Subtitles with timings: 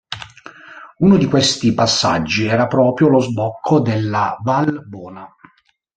[0.97, 5.31] Uno di questi passaggi era proprio lo sbocco della Val Bona.